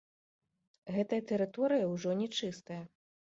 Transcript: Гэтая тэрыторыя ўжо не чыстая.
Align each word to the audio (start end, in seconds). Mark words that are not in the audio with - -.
Гэтая 0.95 1.19
тэрыторыя 1.33 1.85
ўжо 1.93 2.17
не 2.23 2.27
чыстая. 2.39 2.81